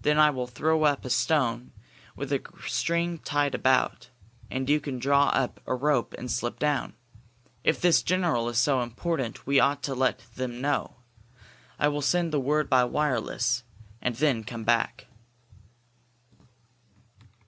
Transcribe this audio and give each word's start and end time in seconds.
Then 0.00 0.18
I 0.18 0.30
will 0.30 0.48
throw 0.48 0.82
up 0.82 1.04
a 1.04 1.10
stone 1.10 1.70
with 2.16 2.32
a 2.32 2.42
string 2.66 3.18
tied 3.20 3.54
about, 3.54 4.10
and 4.50 4.68
you 4.68 4.80
can 4.80 4.98
draw 4.98 5.28
up 5.28 5.60
a 5.64 5.76
rope 5.76 6.12
and 6.18 6.28
slip 6.28 6.58
down. 6.58 6.94
If 7.62 7.80
this 7.80 8.02
general 8.02 8.48
is 8.48 8.58
so 8.58 8.82
important 8.82 9.46
we 9.46 9.60
ought 9.60 9.84
to 9.84 9.94
let 9.94 10.18
them 10.34 10.60
know. 10.60 10.96
I 11.78 11.86
will 11.86 12.02
send 12.02 12.32
the 12.32 12.40
word 12.40 12.68
by 12.68 12.82
wireless 12.82 13.62
and 14.02 14.16
then 14.16 14.42
come 14.42 14.64
back." 14.64 15.06